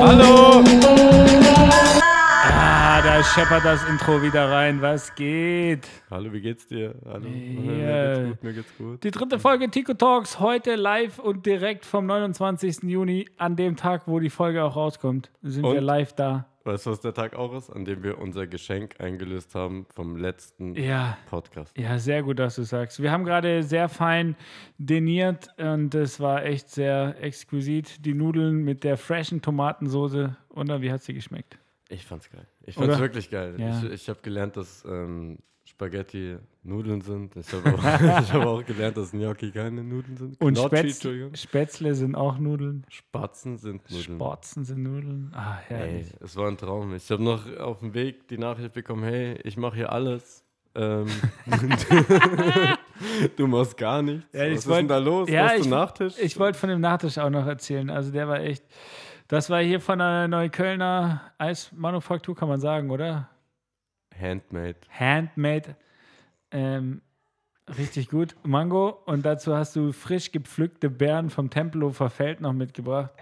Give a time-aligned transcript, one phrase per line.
[0.00, 0.62] Hallo!
[2.44, 4.82] Ah, da scheppert das Intro wieder rein.
[4.82, 5.86] Was geht?
[6.10, 6.94] Hallo, wie geht's dir?
[7.06, 7.26] Hallo.
[7.28, 8.18] Ja.
[8.18, 9.04] Mir geht's gut, mir geht's gut.
[9.04, 12.82] Die dritte Folge Tico Talks heute live und direkt vom 29.
[12.82, 15.84] Juni, an dem Tag, wo die Folge auch rauskommt, sind wir Und?
[15.84, 16.46] live da.
[16.64, 17.70] Weißt du, was der Tag auch ist?
[17.70, 21.18] An dem wir unser Geschenk eingelöst haben vom letzten Ja.
[21.28, 21.76] Podcast.
[21.76, 23.02] Ja, sehr gut, dass du sagst.
[23.02, 24.36] Wir haben gerade sehr fein
[24.78, 28.04] deniert und es war echt sehr exquisit.
[28.04, 30.36] Die Nudeln mit der freshen Tomatensoße.
[30.48, 31.58] Und wie hat sie geschmeckt?
[31.88, 32.46] Ich fand's geil.
[32.64, 33.00] Ich fand's Oder?
[33.00, 33.54] wirklich geil.
[33.58, 33.82] Ja.
[33.82, 35.38] Ich, ich habe gelernt, dass ähm,
[35.86, 37.34] Spaghetti Nudeln sind.
[37.34, 37.78] Ich habe auch,
[38.22, 40.40] ich hab auch gelernt, dass Gnocchi keine Nudeln sind.
[40.40, 41.40] Und Gnocchi, Spätz.
[41.40, 42.84] Spätzle sind auch Nudeln.
[42.88, 44.02] Spatzen sind Nudeln.
[44.16, 45.32] Sporzen sind Nudeln.
[45.34, 46.06] Ah, Ey, herrlich.
[46.20, 46.94] es war ein Traum.
[46.94, 50.44] Ich habe noch auf dem Weg die Nachricht bekommen, hey, ich mache hier alles.
[50.76, 51.06] Ähm,
[53.36, 54.24] du machst gar nichts.
[54.32, 55.28] Ja, Was ist wollt- denn da los?
[55.28, 56.14] Ja, ich- Nachtisch?
[56.18, 57.90] Ich wollte von dem Nachtisch auch noch erzählen.
[57.90, 58.64] Also der war echt.
[59.28, 63.28] Das war hier von der Neuköllner Eismanufaktur, kann man sagen, oder?
[64.20, 64.76] Handmade.
[64.90, 65.76] Handmade.
[66.50, 67.00] Ähm,
[67.78, 68.34] richtig gut.
[68.42, 68.88] Mango.
[69.06, 73.12] Und dazu hast du frisch gepflückte Beeren vom Tempelhofer Feld noch mitgebracht.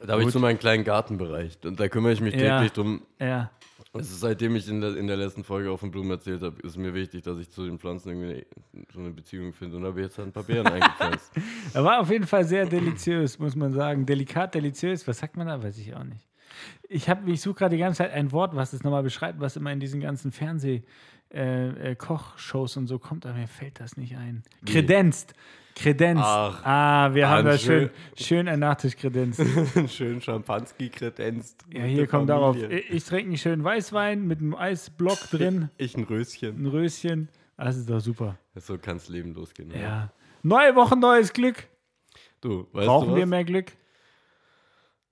[0.00, 2.56] Da habe ich so meinen kleinen Gartenbereich und da kümmere ich mich Ja.
[2.58, 3.02] täglich drum.
[3.20, 3.50] Ja.
[3.94, 6.78] Also seitdem ich in der, in der letzten Folge auch von Blumen erzählt habe, ist
[6.78, 8.46] mir wichtig, dass ich zu den Pflanzen irgendwie
[8.90, 9.76] so eine Beziehung finde.
[9.76, 11.30] Und da habe ich jetzt halt ein paar Beeren eingepflanzt.
[11.74, 14.06] Er war auf jeden Fall sehr deliziös, muss man sagen.
[14.06, 15.06] Delikat, deliziös.
[15.06, 15.62] Was sagt man da?
[15.62, 16.26] Weiß ich auch nicht.
[16.88, 19.56] Ich, hab- ich suche gerade die ganze Zeit ein Wort, was das nochmal beschreibt, was
[19.56, 20.32] immer in diesen ganzen
[21.32, 24.42] Fernseh-Kochshows und so kommt, aber mir fällt das nicht ein.
[24.66, 25.34] Kredenzt.
[25.74, 26.22] Kredenzt.
[26.22, 28.46] Ach, ah, wir haben da schön, schön.
[28.46, 29.40] ein Nachtisch kredenzt.
[29.88, 31.64] Schön Schampanski kredenzt.
[31.72, 32.56] Ja, hier kommt darauf.
[32.58, 36.62] Ich, ich trinke einen schönen Weißwein mit einem Eisblock drin, Ich ein Röschen.
[36.62, 37.28] ein Röschen.
[37.56, 38.36] Das ist doch super.
[38.56, 39.70] So kann das Leben losgehen.
[39.70, 40.12] Ja.
[40.42, 41.66] Neue Woche, neues Glück.
[42.42, 43.72] Du, weißt Brauchen du wir mehr Glück?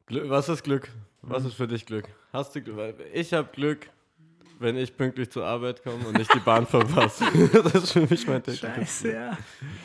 [0.07, 0.91] Glück, was ist Glück?
[1.23, 2.09] Was ist für dich Glück?
[2.33, 2.95] Hast du Glück?
[3.13, 3.89] Ich habe Glück,
[4.59, 7.25] wenn ich pünktlich zur Arbeit komme und nicht die Bahn verpasse.
[7.53, 8.61] das ist für mich mein tägliches
[9.03, 9.39] Scheiße, ja.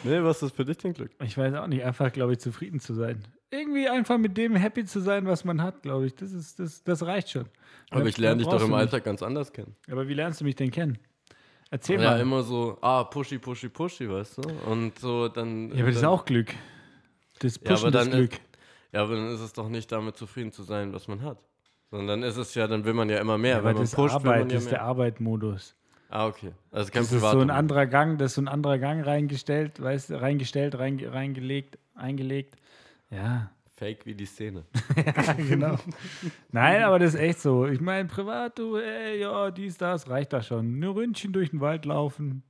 [0.03, 1.11] Nee, was ist für dich denn Glück?
[1.23, 3.23] Ich weiß auch nicht, einfach, glaube ich, zufrieden zu sein.
[3.51, 6.15] Irgendwie einfach mit dem happy zu sein, was man hat, glaube ich.
[6.15, 7.45] Das, ist, das, das reicht schon.
[7.89, 9.75] Aber Mehr- ich lerne dich doch im Alltag ganz anders kennen.
[9.89, 10.97] Aber wie lernst du mich denn kennen?
[11.69, 12.19] Erzähl Ja, mal.
[12.19, 14.49] immer so, ah, pushy, pushy, pushy, weißt du?
[14.69, 15.69] Und so dann.
[15.69, 16.53] ja, aber das ist dann, auch Glück.
[17.39, 18.31] Das Ja, Pushen aber das dann Glück.
[18.95, 21.37] Ja, aber dann ist es doch nicht damit zufrieden zu sein, was man hat.
[21.91, 23.57] Sondern ist es ja, dann will man ja immer mehr.
[23.57, 24.81] Wenn man das, pusht, Arbeit, ja das ist der.
[24.83, 25.75] Arbeitmodus.
[26.09, 26.51] Ah, okay.
[26.71, 29.81] Also kein Das ist so ein anderer Gang, das ist so ein anderer Gang reingestellt,
[29.81, 32.55] weißt du, reingestellt, reinge- reingelegt, eingelegt.
[33.09, 34.63] Ja, Fake wie die Szene.
[34.95, 35.77] ja, genau.
[36.53, 37.65] Nein, aber das ist echt so.
[37.67, 40.79] Ich meine, privat, du, ey, ja, dies, das, reicht da schon.
[40.79, 42.43] Nur Ründchen durch den Wald laufen.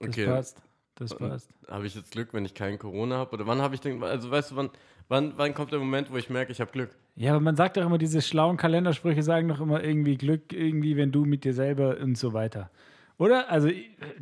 [0.00, 0.26] Das Okay.
[0.26, 0.60] passt.
[0.96, 1.50] Das passt.
[1.68, 3.32] Habe ich jetzt Glück, wenn ich kein Corona habe?
[3.32, 4.70] Oder wann habe ich denn, also weißt du, wann,
[5.08, 6.90] wann, wann kommt der Moment, wo ich merke, ich habe Glück?
[7.16, 10.96] Ja, aber man sagt doch immer, diese schlauen Kalendersprüche sagen doch immer irgendwie Glück, irgendwie,
[10.96, 12.70] wenn du mit dir selber und so weiter.
[13.18, 13.50] Oder?
[13.50, 13.70] Also,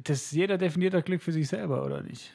[0.03, 2.33] das, jeder definiert doch Glück für sich selber, oder nicht?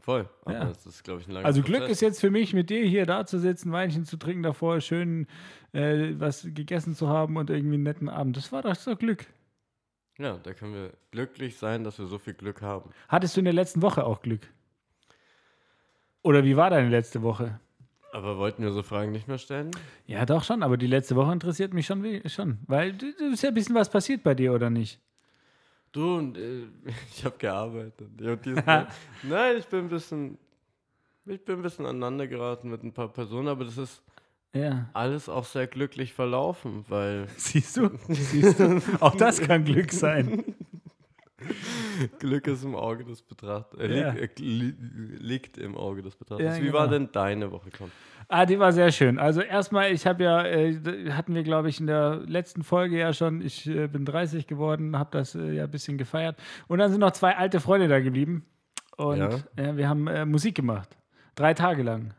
[0.00, 0.28] Voll.
[0.44, 0.64] Aber Ja.
[0.66, 1.96] das ist, glaube ich, Also Glück Prozess.
[1.96, 5.26] ist jetzt für mich, mit dir hier da zu sitzen, Weinchen zu trinken, davor schön
[5.72, 8.36] äh, was gegessen zu haben und irgendwie einen netten Abend.
[8.36, 9.26] Das war doch so Glück.
[10.18, 12.90] Ja, da können wir glücklich sein, dass wir so viel Glück haben.
[13.08, 14.48] Hattest du in der letzten Woche auch Glück?
[16.22, 17.60] Oder wie war deine letzte Woche?
[18.12, 19.70] Aber wollten wir so Fragen nicht mehr stellen?
[20.06, 22.96] Ja, doch schon, aber die letzte Woche interessiert mich schon, schon weil
[23.30, 25.00] ist ja ein bisschen was passiert bei dir, oder nicht?
[25.92, 26.38] Du, und,
[27.14, 28.20] ich habe gearbeitet.
[28.20, 28.62] Und dies-
[29.22, 30.38] Nein, ich bin ein bisschen,
[31.26, 34.02] ich bin ein bisschen aneinander geraten mit ein paar Personen, aber das ist
[34.56, 34.88] Ja.
[34.94, 37.90] alles auch sehr glücklich verlaufen, weil Siehst du?
[38.08, 38.80] Siehst du?
[39.00, 40.44] Auch das kann Glück sein.
[42.18, 43.78] Glück ist im Auge des Betrachters.
[43.80, 44.10] Äh, Ja.
[44.12, 44.74] liegt, äh, li
[45.18, 46.58] liegt im Auge des Betrachters.
[46.58, 46.98] Ja, Wie war genau.
[46.98, 47.90] denn deine Woche, Tom?
[48.28, 49.18] Ah, die war sehr schön.
[49.18, 53.12] Also erstmal, ich habe ja, äh, hatten wir glaube ich in der letzten Folge ja
[53.12, 56.36] schon, ich äh, bin 30 geworden, habe das äh, ja ein bisschen gefeiert.
[56.66, 58.44] Und dann sind noch zwei alte Freunde da geblieben.
[58.96, 59.76] Und Ja.
[59.76, 60.96] wir haben Musik gemacht.
[61.34, 62.14] Drei Tage lang.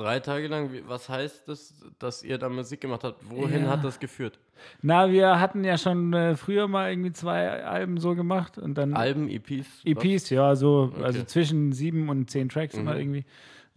[0.00, 3.18] Drei Tage lang, was heißt das, dass ihr da Musik gemacht habt?
[3.30, 3.68] Wohin Ja.
[3.70, 4.38] hat das geführt?
[4.80, 8.94] Na, wir hatten ja schon äh, früher mal irgendwie zwei Alben so gemacht und dann
[8.94, 9.82] Alben, EPs?
[9.84, 11.04] EPs, ja, so, Okay.
[11.04, 12.84] also zwischen sieben und zehn Tracks Mhm.
[12.84, 13.24] mal irgendwie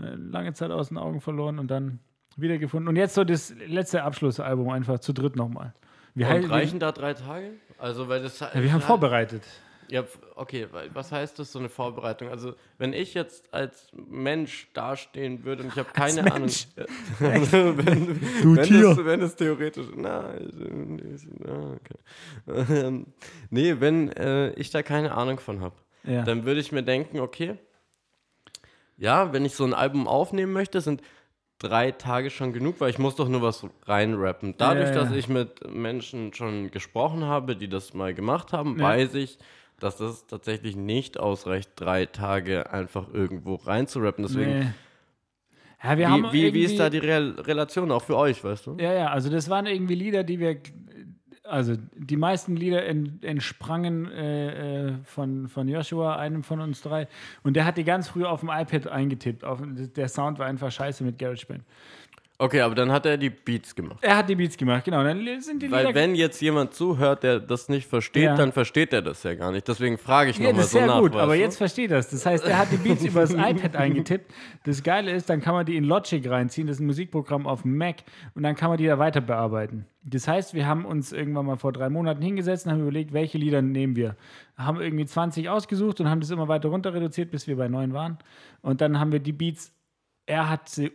[0.02, 2.00] äh, lange Zeit aus den Augen verloren und dann
[2.38, 2.88] wiedergefunden.
[2.88, 5.74] Und jetzt so das letzte Abschlussalbum einfach zu dritt nochmal.
[6.16, 6.44] Wir, Was?
[6.46, 7.52] Und reichen da drei Tage?
[7.78, 8.40] Also, weil das.
[8.40, 9.44] Ja, wir haben vorbereitet.
[9.90, 10.04] Ja,
[10.36, 12.30] okay, was heißt das, so eine Vorbereitung?
[12.30, 16.50] Also, wenn ich jetzt als Mensch dastehen würde und ich habe keine Ahnung.
[17.20, 18.90] Wenn, Du wenn, Tier.
[18.90, 19.88] es, wenn es theoretisch.
[19.96, 20.34] Na,
[21.48, 21.98] ah, okay.
[22.86, 23.08] Ähm,
[23.50, 26.24] nee, wenn äh, ich da keine Ahnung von habe, Ja.
[26.24, 27.58] dann würde ich mir denken, okay,
[28.98, 31.02] ja, wenn ich so ein Album aufnehmen möchte, sind
[31.60, 34.56] drei Tage schon genug, weil ich muss doch nur was reinrappen.
[34.58, 35.04] Dadurch, Ja, ja.
[35.04, 38.84] dass ich mit Menschen schon gesprochen habe, die das mal gemacht haben, Ja.
[38.86, 39.38] weiß ich,
[39.84, 44.26] dass das tatsächlich nicht ausreicht, drei Tage einfach irgendwo reinzurappen.
[44.26, 44.66] Deswegen, Nee.
[45.84, 48.78] Ja, wie, wie, wie ist da die Real Relation auch für euch, weißt du?
[48.80, 50.58] Ja, ja, also das waren irgendwie Lieder, die wir,
[51.44, 57.10] also die meisten Lieder en, entsprangen äh, äh, von, von Joshua, einem von uns drei.
[57.44, 59.44] Und der hat die ganz früh auf dem iPad eingetippt.
[59.44, 61.64] Auf, der Sound war einfach scheiße mit GarageBand.
[62.40, 64.00] Okay, aber dann hat er die Beats gemacht.
[64.02, 65.04] Er hat die Beats gemacht, genau.
[65.04, 68.36] Dann sind die Weil Lieder wenn jetzt jemand zuhört, der das nicht versteht, Ja.
[68.36, 69.68] dann versteht er das ja gar nicht.
[69.68, 71.00] Deswegen frage ich Ja, nochmal das ist so sehr nach.
[71.00, 71.40] gut, weißt aber du?
[71.40, 72.10] jetzt versteht das.
[72.10, 74.34] Das heißt, er hat die Beats über das iPad eingetippt.
[74.66, 77.62] Das Geile ist, dann kann man die in Logic reinziehen, das ist ein Musikprogramm auf
[77.62, 77.98] dem Mac,
[78.34, 79.86] und dann kann man die da weiter bearbeiten.
[80.04, 83.38] Das heißt, wir haben uns irgendwann mal vor drei Monaten hingesetzt und haben überlegt, welche
[83.38, 84.18] Lieder nehmen wir.
[84.58, 87.94] Haben irgendwie 20 ausgesucht und haben das immer weiter runter reduziert, bis wir bei neun
[87.94, 88.18] waren.
[88.62, 89.72] Und dann haben wir die Beats,
[90.26, 90.92] er hat sie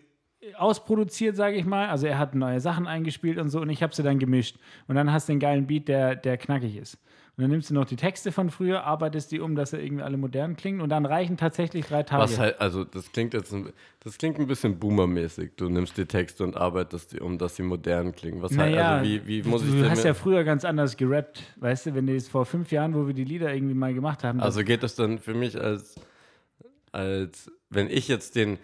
[0.56, 1.88] ausproduziert, sage ich mal.
[1.88, 4.56] Also er hat neue Sachen eingespielt und so und ich habe sie dann gemischt.
[4.87, 6.99] Und dann hast du einen geilen Beat, der, der knackig ist.
[7.37, 10.02] Und dann nimmst du noch die Texte von früher, arbeitest die um, dass sie irgendwie
[10.02, 12.25] alle modern klingen und dann reichen tatsächlich drei Tage.
[12.25, 15.52] Was halt, also das klingt jetzt, ein, das klingt ein bisschen boomermäßig.
[15.56, 18.43] Du nimmst die Texte und arbeitest die um, dass sie modern klingen.
[18.43, 21.44] Was halt, naja, also wie, wie muss ich du hast ja früher ganz anders gerappt,
[21.58, 24.25] weißt du, wenn du jetzt vor fünf Jahren, wo wir die Lieder irgendwie mal gemacht
[24.25, 25.94] haben, Also geht das dann für mich als,
[26.90, 28.58] als wenn ich jetzt den,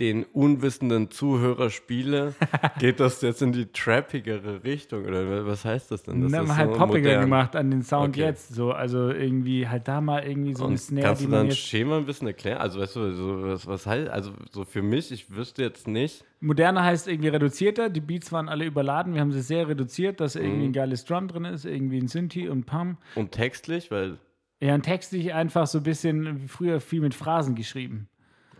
[0.00, 2.34] den unwissenden Zuhörer spiele,
[2.80, 5.04] geht das jetzt in die trappigere Richtung?
[5.04, 6.22] Oder was heißt das denn?
[6.22, 7.20] Das haben ist halt so poppiger modern.
[7.24, 8.24] gemacht an den Sound Okay.
[8.26, 11.98] jetzt, so, also irgendwie halt da mal irgendwie so Und Snare, kannst du dann Schema
[11.98, 12.58] ein bisschen erklären?
[12.58, 16.24] Also weißt du, so, was, was heißt, also so für mich, ich wüsste jetzt nicht,
[16.42, 17.90] Moderner heißt irgendwie reduzierter.
[17.90, 19.12] Die Beats waren alle überladen.
[19.12, 20.42] Wir haben sie sehr reduziert, dass Mhm.
[20.42, 22.96] irgendwie ein geiles Drum drin ist, irgendwie ein Synthi und Pam.
[23.14, 24.16] und textlich, weil,
[24.62, 28.08] Ja, und textlich einfach so ein bisschen wie früher viel mit Phrasen geschrieben.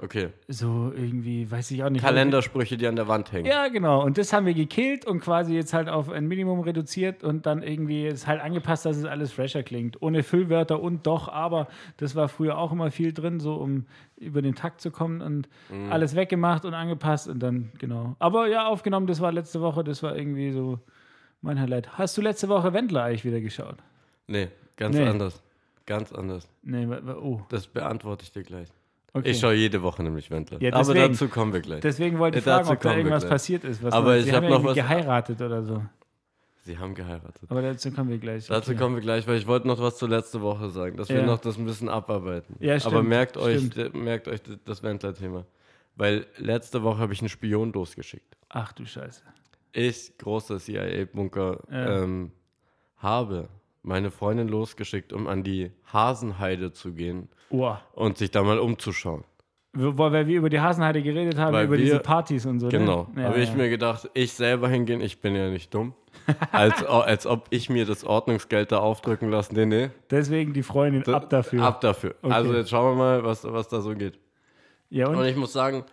[0.03, 2.03] Okay, So irgendwie, weiß ich auch nicht.
[2.05, 3.47] Kalendersprüche, die an der Wand hängen.
[3.47, 4.03] Ja, genau.
[4.05, 7.63] Und das haben wir gekillt und quasi jetzt halt auf ein Minimum reduziert und dann
[7.63, 10.01] irgendwie ist halt angepasst, dass es alles fresher klingt.
[10.03, 11.69] Ohne Füllwörter und doch, aber
[11.99, 13.87] das war früher auch immer viel drin, so um
[14.17, 15.93] über den Takt zu kommen und Mhm.
[15.93, 18.17] alles weggemacht und angepasst und dann, genau.
[18.19, 20.79] Aber ja, aufgenommen, das war letzte Woche, das war irgendwie so
[21.43, 21.97] mein Highlight.
[21.99, 23.77] Hast du letzte Woche Wendler eigentlich wieder geschaut?
[24.27, 25.07] Nee, ganz Nee.
[25.07, 25.43] anders.
[25.87, 26.47] Ganz anders.
[26.63, 26.87] Nee,
[27.21, 28.69] oh, Das beantworte ich dir gleich.
[29.13, 29.31] Okay.
[29.31, 30.61] Ich schaue jede Woche nämlich Wendler.
[30.63, 31.13] Ja, Aber deswegen.
[31.13, 31.81] dazu kommen wir gleich.
[31.81, 33.83] Deswegen wollte ich Äh, fragen, ob da wir irgendwas passiert ist.
[33.83, 35.83] Was Aber man, ich Sie hab haben ja noch was- geheiratet oder so.
[36.63, 37.43] Sie haben geheiratet.
[37.49, 38.47] Aber dazu kommen wir gleich.
[38.47, 38.79] Dazu Okay.
[38.81, 41.27] kommen wir gleich, weil ich wollte noch was zur letzten Woche sagen, dass wir Ja.
[41.27, 42.55] noch das ein bisschen abarbeiten.
[42.61, 43.95] Ja, Aber stimmt, merkt euch, stimmt.
[43.95, 45.47] merkt euch das Wendler-Thema.
[45.97, 48.37] Weil letzte Woche habe ich einen Spion losgeschickt.
[48.51, 49.23] Ach du Scheiße.
[49.73, 52.03] Ich, großer CIA-Bunker, Ja.
[52.03, 52.31] ähm,
[52.99, 53.49] habe
[53.83, 57.75] meine Freundin losgeschickt, um an die Hasenheide zu gehen Oh.
[57.95, 59.25] und sich da mal umzuschauen.
[59.73, 62.69] Weil wir über die Hasenheide geredet haben, Weil über wir- diese Partys und so.
[62.69, 63.07] Genau.
[63.15, 63.23] Ne?
[63.23, 63.55] Ja, habe ich ja.
[63.57, 65.95] mir gedacht, ich selber hingehen, ich bin ja nicht dumm.
[66.53, 69.55] als, als ob ich mir das Ordnungsgeld da aufdrücken lasse.
[69.55, 69.91] Nee, nee.
[70.11, 71.63] Deswegen die Freundin Da- ab dafür.
[71.63, 72.17] Ab dafür.
[72.21, 72.33] Okay.
[72.35, 74.19] Also jetzt schauen wir mal, was, was da so geht.
[74.91, 75.85] Ja, Und und ich muss sagen,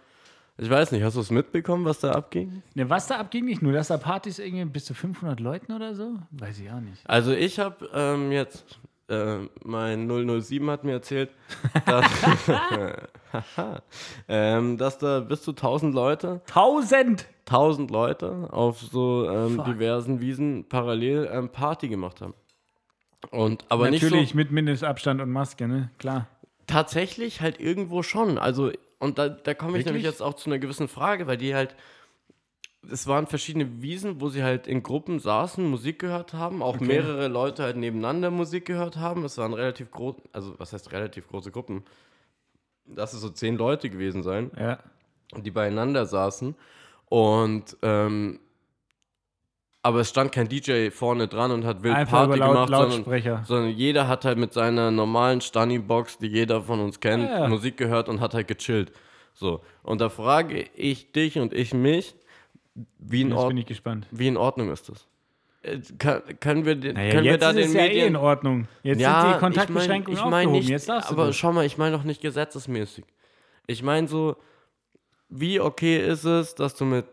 [0.58, 2.64] ich weiß nicht, hast du es mitbekommen, was da abging?
[2.74, 5.94] ne, was da abging, nicht nur, dass da Partys irgendwie bis zu 500 Leuten oder
[5.94, 6.18] so?
[6.32, 7.08] Weiß ich auch nicht.
[7.08, 11.30] Also ich habe ähm, jetzt, äh, mein 007 hat mir erzählt,
[11.86, 12.06] dass,
[14.28, 17.28] ähm, dass da bis zu 1000 Leute, 1000!
[17.46, 22.34] 1000 Leute auf so ähm, diversen Wiesen parallel ähm, Party gemacht haben.
[23.32, 25.90] Und aber Natürlich nicht so, mit Mindestabstand und Maske, ne?
[25.98, 26.28] Klar.
[26.68, 28.38] tatsächlich halt irgendwo schon.
[28.38, 30.20] Also, und da, da komme ich nämlich Wirklich?
[30.20, 31.76] jetzt auch zu einer gewissen Frage, weil die halt,
[32.90, 37.28] es waren verschiedene Wiesen, wo sie halt in Gruppen saßen, Musik gehört haben, auch mehrere
[37.28, 39.26] Leute halt nebeneinander Musik gehört haben.
[39.26, 41.84] Es waren relativ groß, also was heißt relativ große Gruppen?
[42.86, 44.80] Das ist so zehn Leute gewesen sein, Ja.
[45.36, 46.56] die beieinander saßen.
[47.10, 48.40] Und ähm,
[49.88, 53.46] aber es stand kein DJ vorne dran und hat wild Einfach Party Laut, gemacht, sondern
[53.46, 57.48] sondern jeder hat halt mit seiner normalen Stunny-Box, die jeder von uns kennt, Ja, ja.
[57.48, 58.92] Musik gehört und hat halt gechillt.
[59.34, 59.62] So.
[59.84, 62.16] Und da frage ich dich und ich mich,
[63.00, 64.08] wie in, Jetzt Ord bin ich gespannt.
[64.12, 65.08] wie in Ordnung ist das?
[65.64, 68.08] Äh, Kann, können wir, den- Naja, können wir jetzt da ist den es ja eh
[68.08, 68.16] in.
[68.16, 68.68] Ordnung.
[68.84, 71.36] Jetzt ja, sind die ich Kontaktbeschränkungen mein, ich mein nicht, jetzt darfst du aber das.
[71.36, 73.06] schau mal, ich meine doch nicht gesetzesmäßig.
[73.68, 74.36] Ich meine so,
[75.30, 77.06] wie okay ist es, dass du mit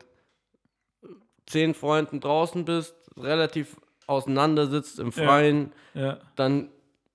[1.46, 6.18] zehn Freunden draußen bist, relativ auseinander sitzt im Freien, Ja.
[6.36, 6.68] dann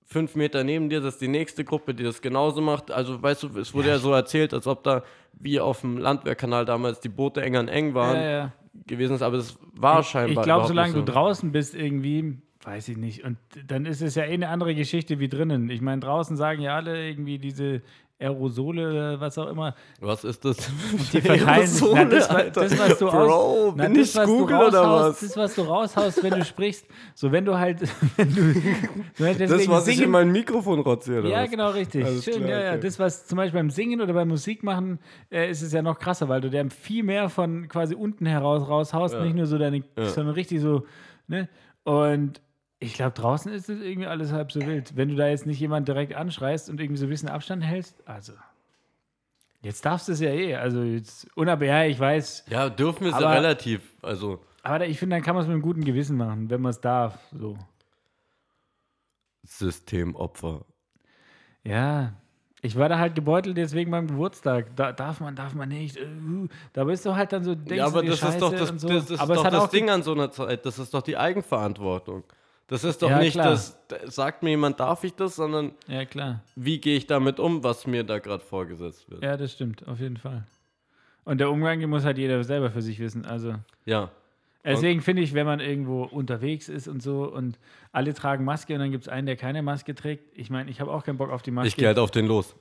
[0.06, 2.90] fünf Meter neben dir, das ist die nächste Gruppe, die das genauso macht.
[2.90, 6.64] Also, weißt du, es wurde ja, so erzählt, als ob da wie auf dem Landwehrkanal
[6.64, 8.52] damals die Boote eng an eng waren Ja, ja.
[8.86, 10.42] gewesen ist, aber es war scheinbar.
[10.42, 11.12] Ich glaube, solange nicht du so.
[11.16, 13.22] draußen bist, irgendwie, weiß ich nicht.
[13.24, 15.70] Und dann ist es ja eh eine andere Geschichte wie drinnen.
[15.70, 17.82] Ich meine, draußen sagen ja alle irgendwie diese
[18.20, 19.74] Aerosole oder was auch immer.
[20.00, 20.56] Was ist das?
[21.12, 21.88] Die verteilen sich.
[21.92, 24.80] Na, das, das, was du Bro, aus, na, bin das, ich was du Google oder
[24.80, 25.28] raushaust, was?
[25.28, 26.86] das, was du raushaust, wenn du sprichst.
[27.14, 27.80] So, wenn du halt,
[28.16, 28.34] wenn
[29.38, 31.50] du, Das, was ich singen- in mein Mikrofon rotze, oder Ja, was?
[31.50, 32.04] genau, richtig.
[32.04, 32.70] Alles Schön, klar, ja, ja.
[32.72, 32.80] okay.
[32.82, 34.98] Das, was zum Beispiel beim Singen oder beim Musikmachen
[35.30, 38.68] äh, ist es ja noch krasser, weil du dann viel mehr von quasi unten heraus
[38.68, 39.24] raushaust, Ja.
[39.24, 40.06] nicht nur so deine, Ja.
[40.06, 40.84] sondern richtig so,
[41.26, 41.48] ne?
[41.84, 42.40] Und
[42.80, 44.96] ich glaube, draußen ist es irgendwie alles halb so wild.
[44.96, 47.94] Wenn du da jetzt nicht jemand direkt anschreist und irgendwie so ein bisschen Abstand hältst,
[48.06, 48.32] also.
[49.62, 50.56] Jetzt darfst du es ja eh.
[50.56, 52.46] Also jetzt unabhängig, ja, ich weiß.
[52.48, 53.82] Ja, dürfen ist ja Aber- relativ.
[54.00, 56.70] Also, Aber ich finde, dann kann man es mit einem guten Gewissen machen, wenn man
[56.70, 57.18] es darf.
[57.38, 57.58] So.
[59.42, 60.64] Systemopfer.
[61.64, 62.14] Ja,
[62.62, 64.74] ich war da halt gebeutelt jetzt wegen meinem Geburtstag.
[64.76, 65.96] Da darf man, darf man nicht.
[65.98, 66.48] äh, uh.
[66.72, 68.88] Da bist du halt dann so, denkst Ja, aber das ist doch das, so.
[68.88, 70.64] das, ist aber doch das Ding an so einer Zeit.
[70.64, 72.24] Das ist doch die Eigenverantwortung.
[72.70, 73.50] Das ist doch Ja, nicht klar.
[73.50, 76.40] das, sagt mir jemand, darf ich das, sondern Ja, klar.
[76.54, 79.24] wie gehe ich damit um, was mir da gerade vorgesetzt wird.
[79.24, 80.44] Ja, das stimmt, auf jeden Fall.
[81.24, 83.26] Und der Umgang, den muss halt jeder selber für sich wissen.
[83.26, 83.54] Also
[83.86, 84.10] Ja.
[84.64, 87.58] deswegen finde ich, wenn man irgendwo unterwegs ist und so und
[87.90, 90.38] alle tragen Maske und dann gibt es einen, der keine Maske trägt.
[90.38, 91.66] Ich meine, ich habe auch keinen Bock auf die Maske.
[91.68, 92.54] Ich gehe halt auf den los.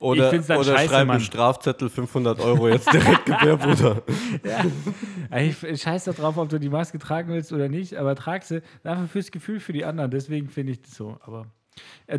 [0.00, 1.20] Oder, Ich find's dann oder scheiße, schreibe Mann.
[1.20, 4.02] Strafzettel 500 Euro jetzt direkt Gebärbruder.
[5.36, 8.62] Ich scheiß da drauf, ob du die Maske tragen willst oder nicht, aber trag sie
[8.82, 10.10] einfach fürs Gefühl für die anderen.
[10.10, 11.18] Deswegen finde ich das so.
[11.20, 11.46] Aber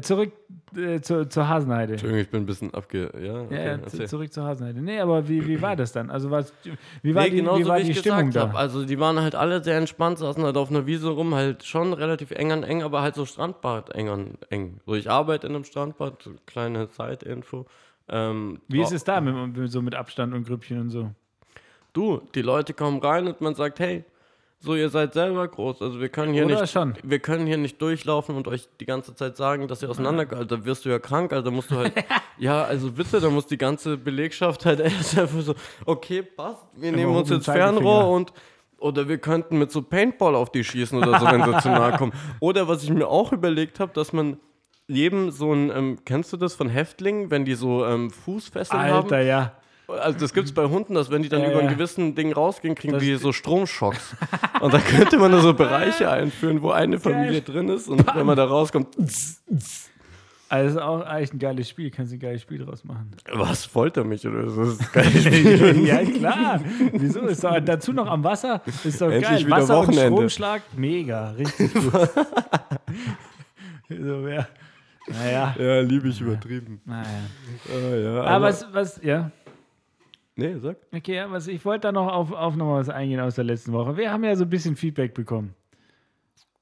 [0.01, 0.31] zurück
[0.75, 1.93] äh, zur, zur Hasenheide.
[1.93, 3.11] Entschuldigung, ich bin ein bisschen abge...
[3.21, 4.81] Ja, okay, Ja, ja, zu, zurück zur Hasenheide.
[4.81, 6.09] Nee, aber wie, wie war das dann?
[6.11, 6.53] Also was,
[7.01, 8.49] wie war Nee, die, genauso wie war wie die ich Stimmung gesagt da?
[8.49, 8.57] habe.
[8.59, 11.93] Also die waren halt alle sehr entspannt, saßen halt auf einer Wiese rum, halt schon
[11.93, 14.79] relativ eng an eng, aber halt so Strandbad eng an eng.
[14.85, 17.65] So, ich arbeite in einem Strandbad, so kleine Zeitinfo.
[18.07, 21.11] Ähm, Wie ist es da mit, so mit Abstand und Grüppchen und so?
[21.93, 24.03] Du, die Leute kommen rein und man sagt, hey,
[24.61, 26.95] so ihr seid selber groß, also wir können hier Oder nicht, schon?
[27.01, 30.43] wir können hier nicht durchlaufen und euch die ganze Zeit sagen, dass ihr auseinander, also
[30.43, 31.93] da wirst du ja krank, also musst du halt,
[32.37, 36.91] ja, also bitte, da muss die ganze Belegschaft halt erst einfach so, okay, passt, wir
[36.91, 37.45] nehmen uns jetzt.
[37.45, 38.33] Fernrohr und
[38.79, 41.97] oder wir könnten mit so Paintball auf die schießen oder so, wenn sie zu nahe
[41.97, 42.13] kommen.
[42.39, 44.37] Oder was ich mir auch überlegt habe, dass man
[44.87, 49.03] jedem so ein, ähm, kennst du das von Häftlingen, wenn die so ähm, Fußfesseln haben?
[49.03, 49.53] Alter, ja.
[50.01, 51.67] Also das gibt es bei Hunden, dass wenn die dann Ja, über ja.
[51.67, 54.15] einen gewissen Ding rausgehen, kriegen Das- die so Stromschocks.
[54.61, 58.25] und da könnte man da so Bereiche einführen, wo eine Familie drin ist und wenn
[58.25, 58.95] man da rauskommt,
[60.51, 61.91] Also ist auch eigentlich ein geiles Spiel.
[61.91, 63.11] Kannst du ein geiles Spiel draus machen.
[63.33, 64.63] was folter mich oder so?
[64.65, 65.85] Das ist geil.
[65.85, 66.59] ja, klar.
[66.93, 67.21] Wieso?
[67.27, 68.61] Ist doch, dazu noch am Wasser.
[68.83, 69.51] Ist doch Endlich geil.
[69.51, 70.07] Wasser Wochenende.
[70.07, 70.61] und Stromschlag.
[70.75, 71.29] Mega.
[71.31, 71.91] Richtig gut.
[73.89, 74.47] so, ja.
[75.07, 75.55] Naja.
[75.57, 76.81] ja, liebe ich übertrieben.
[76.85, 77.05] Naja.
[77.67, 79.31] Ah, ja, Aber was, was, ja.
[80.39, 80.77] Nee, sag.
[80.95, 83.71] Okay, ja, was, ich wollte da noch auf, auf noch was eingehen aus der letzten
[83.73, 83.97] Woche.
[83.97, 85.53] Wir haben ja so ein bisschen Feedback bekommen.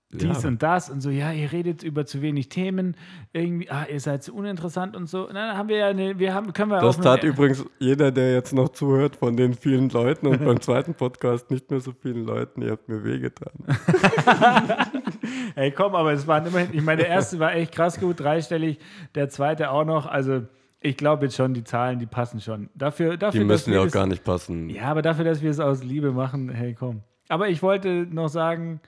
[0.09, 0.47] Dies Ja.
[0.47, 2.95] und das und so, ja, ihr redet über zu wenig Themen,
[3.33, 5.27] irgendwie, ah, ihr seid zu uninteressant und so.
[5.27, 8.33] Dann haben wir ja eine, wir haben, können wir Das tat eine, übrigens jeder, der
[8.33, 12.23] jetzt noch zuhört, von den vielen Leuten und beim zweiten Podcast nicht mehr so vielen
[12.25, 12.61] Leuten.
[12.61, 13.51] Ihr habt mir wehgetan.
[15.55, 18.79] Ey, komm, aber es waren immerhin, ich meine, der erste war echt krass gut, dreistellig,
[19.13, 20.43] der zweite auch noch, also
[20.87, 22.69] ich glaube jetzt schon, die Zahlen, die passen schon.
[22.75, 24.69] Dafür, dafür Die müssen ja auch gar nicht passen.
[24.69, 27.01] Ja, aber dafür, dass wir es aus Liebe machen, hey, komm.
[27.29, 28.79] Aber ich wollte noch sagen,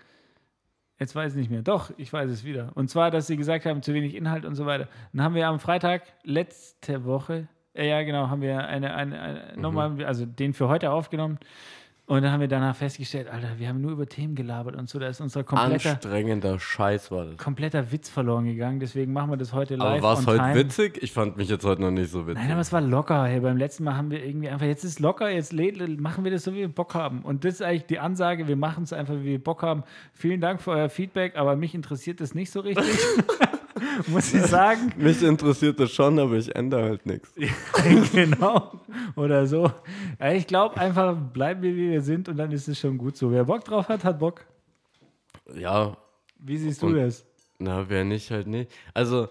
[0.97, 1.61] jetzt weiß ich nicht mehr.
[1.61, 2.71] Doch, ich weiß es wieder.
[2.75, 4.87] Und zwar, dass sie gesagt haben, zu wenig Inhalt und so weiter.
[5.13, 9.53] Dann haben wir am Freitag letzte Woche, äh, ja genau, haben wir eine, eine, eine
[9.55, 9.61] Mhm.
[9.61, 11.37] nochmal, also den für heute aufgenommen.
[12.09, 14.97] Und dann haben wir danach festgestellt, Alter, wir haben nur über Themen gelabert und so,
[14.97, 17.37] da ist unser kompletter, Anstrengender Scheiß war das.
[17.37, 18.79] kompletter Witz verloren gegangen.
[18.79, 19.99] Deswegen machen wir das heute live.
[19.99, 20.55] Aber war es heute time.
[20.55, 20.97] witzig?
[21.03, 22.41] Ich fand mich jetzt heute noch nicht so witzig.
[22.41, 23.25] Nein, aber es war locker.
[23.25, 26.31] Hey, beim letzten Mal haben wir irgendwie einfach, jetzt ist es locker, jetzt machen wir
[26.31, 27.21] das so, wie wir Bock haben.
[27.21, 29.83] Und das ist eigentlich die Ansage, wir machen es einfach, wie wir Bock haben.
[30.11, 32.87] Vielen Dank für euer Feedback, aber mich interessiert das nicht so richtig.
[34.07, 34.91] Muss ich sagen.
[34.97, 37.33] Mich interessiert das schon, aber ich ändere halt nichts.
[38.13, 38.71] genau.
[39.15, 39.71] Oder so.
[40.33, 43.31] Ich glaube einfach, bleiben wir, wie wir sind und dann ist es schon gut so.
[43.31, 44.45] Wer Bock drauf hat, hat Bock.
[45.55, 45.97] Ja,
[46.37, 47.25] Wie siehst du Und- das?
[47.57, 48.71] na, wer nicht, halt nicht.
[48.93, 49.27] Also,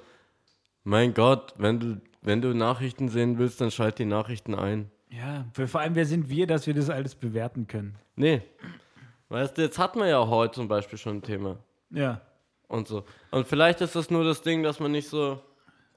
[0.85, 4.91] mein Gott, wenn du, wenn du Nachrichten sehen willst, dann schalt die Nachrichten ein.
[5.11, 7.97] Ja, vor allem, wer sind wir, dass wir das alles bewerten können?
[8.17, 8.43] Nee.
[9.31, 11.57] Weißt du, jetzt hatten wir ja heute zum Beispiel schon ein Thema.
[11.91, 12.21] Ja.
[12.67, 13.05] Und so.
[13.31, 15.41] Und vielleicht ist das nur das Ding, dass man nicht so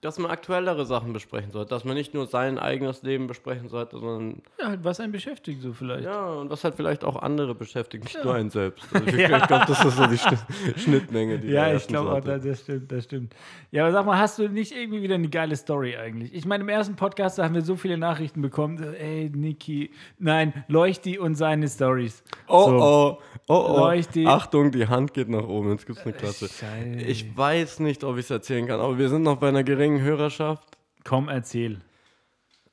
[0.01, 3.99] dass man aktuellere Sachen besprechen sollte, dass man nicht nur sein eigenes Leben besprechen sollte,
[3.99, 6.05] sondern Ja, halt, was einen beschäftigt so vielleicht.
[6.05, 8.83] ja, und was halt vielleicht auch andere beschäftigt, nicht nur einen selbst.
[8.93, 10.39] Also ich, ich glaube, das ist so die Schnitt,
[10.77, 13.35] Schnittmenge, die Ja, ich glaube auch, das, stimmt, das stimmt.
[13.71, 16.33] Ja, aber sag mal, hast du nicht irgendwie wieder eine geile Story eigentlich?
[16.33, 18.81] Ich meine, im ersten Podcast haben wir so viele Nachrichten bekommen.
[18.95, 22.23] Ey, Niki, nein, Leuchti und seine Stories.
[22.47, 22.77] Oh, so.
[22.81, 23.17] oh,
[23.47, 23.77] oh, oh.
[23.77, 24.25] Leuchti.
[24.25, 25.71] Achtung, die Hand geht nach oben.
[25.71, 26.47] Jetzt gibt es eine Klasse.
[26.47, 27.01] Scheiße.
[27.07, 29.90] Ich weiß nicht, ob ich es erzählen kann, aber wir sind noch bei einer geringen
[29.99, 30.77] Hörerschaft.
[31.03, 31.81] Komm, erzähl.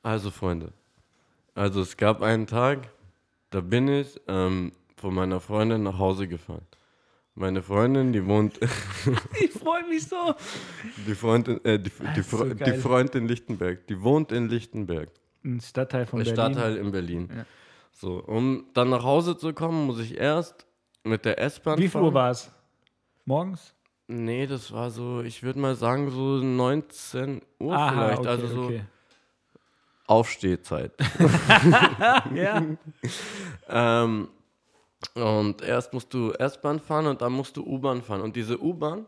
[0.02, 0.72] Also, Freunde.
[1.54, 2.88] Also, es gab einen Tag,
[3.50, 6.66] da bin ich ähm, von meiner Freundin nach Hause gefahren.
[7.34, 8.58] Meine Freundin, die wohnt,
[9.40, 10.34] Ich freue mich so.
[11.06, 12.72] die Freundin, äh, die, die, ist so Fre die.
[12.72, 15.08] Freundin Lichtenberg, die wohnt in Lichtenberg.
[15.44, 16.34] Ein Stadtteil von Berlin.
[16.34, 17.28] Stadtteil in Berlin.
[17.34, 17.46] Ja.
[17.92, 20.66] So, um dann nach Hause zu kommen, muss ich erst
[21.04, 22.00] mit der S-Bahn Wie viel.
[22.00, 22.50] Uhr war es?
[23.24, 23.74] Morgens?
[24.08, 28.18] Nee, das war so, ich würde mal sagen, so 19 Uhr Aha, vielleicht.
[28.20, 28.84] okay, also so okay.
[30.06, 30.92] Aufstehzeit.
[32.34, 32.62] Ja,
[33.68, 34.28] ähm,
[35.14, 38.22] und erst musst du S-Bahn fahren und dann musst du U-Bahn fahren.
[38.22, 39.04] Und diese U-Bahn,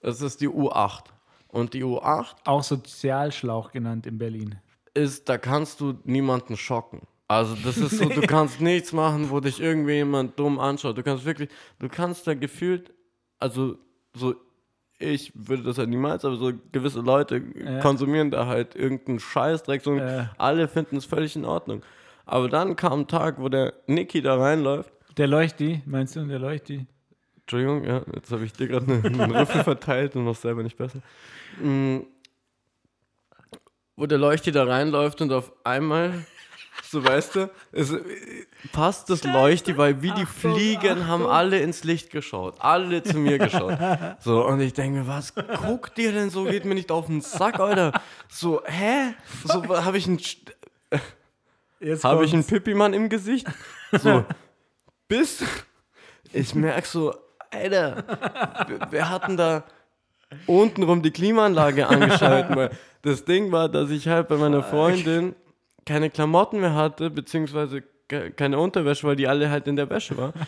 [0.00, 1.04] das ist die U8.
[1.48, 4.54] Und die U8 auch Sozialschlauch genannt in Berlin.
[4.94, 7.02] ist, da kannst du niemanden schocken.
[7.28, 10.96] Also das ist so, du kannst nichts machen, wo dich irgendwie jemand dumm anschaut.
[10.96, 12.92] Du kannst wirklich, du kannst da gefühlt,
[13.38, 13.76] also
[14.14, 14.34] so,
[14.98, 17.80] ich würde das ja niemals, aber so gewisse Leute Ja.
[17.80, 20.30] konsumieren da halt irgendeinen Scheißdreck, so Ja.
[20.38, 21.82] alle finden es völlig in Ordnung.
[22.24, 24.92] Aber dann kam ein Tag, wo der Niki da reinläuft.
[25.16, 26.86] Der Leuchti, meinst du, der Leuchti?
[27.40, 31.00] Entschuldigung, ja, jetzt habe ich dir gerade einen, einen verteilt und noch selber nicht besser.
[31.60, 31.98] Mm,
[33.96, 36.24] wo der Leuchte da reinläuft und auf einmal,
[36.92, 38.00] so weißt du, es, äh,
[38.72, 43.16] passt das Leuchte, weil wie die Achtung, Fliegen haben alle ins Licht geschaut, alle zu
[43.18, 43.78] mir geschaut.
[44.20, 47.22] So, und ich denke mir, was guckt ihr denn so, geht mir nicht auf den
[47.22, 47.92] Sack, Alter.
[48.28, 49.14] So, hä?
[49.44, 50.20] So, habe ich einen...
[51.80, 52.44] Jetzt habe ich einen.
[52.44, 53.46] Pippi-Mann im Gesicht?
[53.90, 54.24] So,
[55.08, 55.42] bis
[56.32, 57.14] ich merke so,
[57.50, 58.04] Alter,
[58.68, 59.64] wer- wer hat denn da
[60.46, 62.54] untenrum die Klimaanlage angeschaltet?
[62.56, 62.70] Weil
[63.02, 65.34] das Ding war, dass ich halt bei meiner Freundin
[65.86, 70.16] keine Klamotten mehr hatte, beziehungsweise ke- keine Unterwäsche, weil die alle halt in der Wäsche
[70.16, 70.32] war.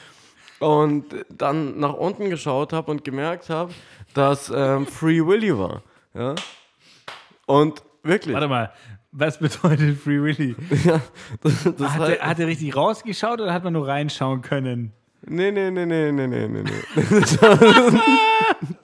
[0.61, 3.73] Und dann nach unten geschaut habe und gemerkt habe,
[4.15, 5.83] dass ähm, Free Willy war.
[6.15, 6.37] Ja?
[7.47, 8.33] Und wirklich.
[8.35, 8.73] Warte mal,
[9.11, 10.55] was bedeutet Free Willy?
[10.85, 11.01] Ja,
[11.43, 14.93] das, das Hat, halt- er, hat er richtig rausgeschaut oder hat man nur reinschauen können?
[15.27, 16.71] Nee, nee, nee, nee, nee, nee, nee, nee.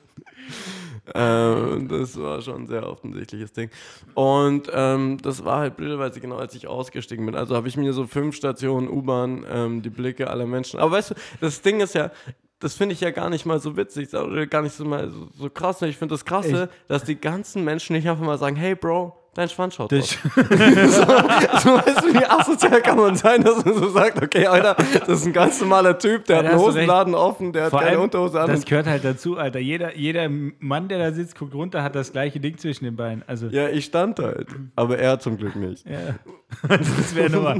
[1.14, 3.70] ähm, das war schon ein sehr offensichtliches Ding.
[4.14, 7.35] Und ähm, das war halt blöderweise genau, als ich ausgestiegen bin.
[7.35, 10.81] Also habe ich mir so fünf Stationen U-Bahn, ähm, die Blicke aller Menschen.
[10.81, 12.11] Aber weißt du, das Ding ist ja,
[12.59, 15.29] das finde ich ja gar nicht mal so witzig oder gar nicht so mal so,
[15.37, 15.81] so krass.
[15.83, 19.49] Ich finde das Krasse, dass die ganzen Menschen nicht einfach mal sagen, hey Bro, dein
[19.49, 23.88] Schwanz schaut Das, so, so, weißt du, wie asozial kann man sein, dass man so
[23.90, 27.53] sagt, okay, Alter, das ist ein ganz normaler Typ, der Ja, hat einen Hosenladen offen,
[27.53, 28.49] der hat vor keine allem, Unterhose an.
[28.49, 29.59] das gehört halt dazu, Alter.
[29.59, 33.23] Jeder, jeder Mann, der da sitzt, guckt runter, hat das gleiche Ding zwischen den Beinen.
[33.27, 35.87] Also, Ja, ich stand halt, aber er zum Glück nicht.
[35.88, 36.16] ja.
[36.69, 37.57] das wäre nur.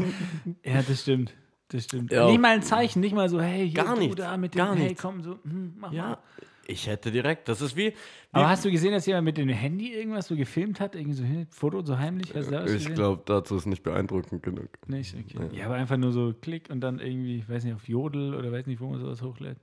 [0.64, 1.33] Ja, das stimmt.
[1.68, 2.11] Das stimmt.
[2.11, 2.26] Ja.
[2.26, 4.59] Nicht mal ein Zeichen, nicht mal so, hey, hier, Gar du nichts, da mit dem,
[4.59, 6.18] gar hey, komm, so, hm, mach mal.
[6.66, 7.94] Ja, ich hätte direkt, das ist wie, wie
[8.33, 10.94] Aber hast du gesehen, dass jemand mit dem Handy irgendwas so gefilmt hat?
[10.94, 12.35] Irgendwie so ein Foto, so heimlich?
[12.35, 14.68] Hast du da was ich glaube, dazu ist nicht beeindruckend genug.
[14.87, 15.49] Nicht, okay.
[15.53, 18.53] Ja, aber einfach nur so Klick und dann irgendwie, ich weiß nicht, auf Jodel oder
[18.53, 19.59] weiß nicht, wo man sowas hochlädt.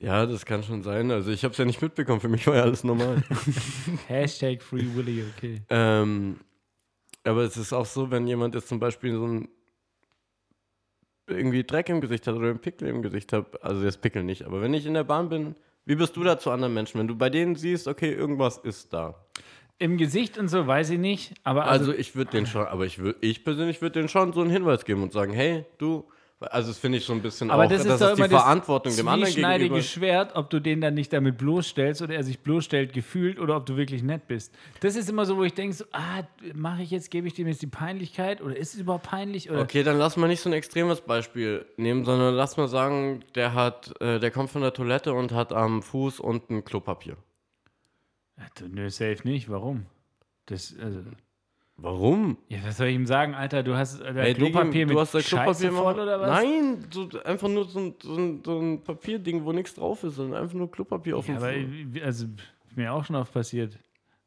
[0.00, 1.10] Ja, das kann schon sein.
[1.10, 3.22] Also ich habe es ja nicht mitbekommen, für mich war ja alles normal.
[4.06, 5.62] Hashtag Free Willy, okay.
[5.70, 6.38] ähm,
[7.24, 9.48] aber es ist auch so, wenn jemand jetzt zum Beispiel so ein
[11.26, 14.44] irgendwie Dreck im Gesicht hat oder einen Pickel im Gesicht hat, also jetzt Pickel nicht,
[14.44, 15.56] aber wenn ich in der Bahn bin,
[15.88, 17.00] wie bist du da zu anderen Menschen?
[17.00, 19.14] Wenn du bei denen siehst, okay, irgendwas ist da.
[19.78, 22.84] Im Gesicht und so weiß ich nicht, aber Also, also, ich würde den schon, aber
[22.84, 26.04] ich, würd, ich persönlich würde den schon so einen Hinweis geben und sagen, hey, du,
[26.40, 28.28] also das finde ich so ein bisschen aber auch, das ist das doch ist die
[28.28, 29.82] Verantwortung dem anderen gegenüber.
[29.82, 33.66] Schwert, ob du den dann nicht damit bloßstellst oder er sich bloßstellt gefühlt oder ob
[33.66, 34.54] du wirklich nett bist.
[34.80, 36.22] Das ist immer so, wo ich denke, so, ah,
[36.54, 39.50] mache ich jetzt, gebe ich dem jetzt die Peinlichkeit oder ist es überhaupt peinlich?
[39.50, 43.24] Oder Okay, dann lass mal nicht so ein extremes Beispiel nehmen, sondern lass mal sagen,
[43.34, 47.16] der hat, äh, der kommt von der Toilette und hat am Fuß unten Klopapier.
[48.68, 49.50] Nö, safe nicht.
[49.50, 49.86] Warum?
[50.46, 51.00] Das, also,
[51.80, 52.38] Warum?
[52.48, 53.62] ja, was soll ich ihm sagen, Alter?
[53.62, 56.42] Du hast äh, Ey, Klopapier mit du hast da Klopapier voll oder was?
[56.42, 60.16] Nein, so, einfach nur so ein, so, ein, so ein Papierding, wo nichts drauf ist,
[60.16, 62.02] sondern einfach nur Klopapier auf dem Ja, aber Fuß.
[62.02, 62.26] also
[62.74, 63.78] mir auch schon oft passiert.